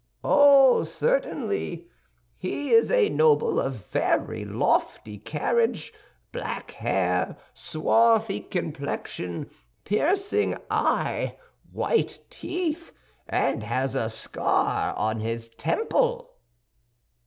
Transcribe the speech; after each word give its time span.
"Oh, 0.23 0.81
certainly; 0.81 1.87
he 2.35 2.71
is 2.71 2.89
a 2.91 3.07
noble 3.09 3.59
of 3.59 3.85
very 3.91 4.43
lofty 4.43 5.19
carriage, 5.19 5.93
black 6.31 6.71
hair, 6.71 7.37
swarthy 7.53 8.39
complexion, 8.39 9.51
piercing 9.83 10.57
eye, 10.71 11.37
white 11.71 12.17
teeth, 12.31 12.91
and 13.29 13.61
has 13.61 13.93
a 13.93 14.09
scar 14.09 14.95
on 14.95 15.19
his 15.19 15.49
temple." 15.49 16.33